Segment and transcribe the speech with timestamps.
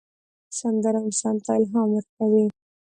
[0.59, 2.45] سندره انسان ته الهام ورکوي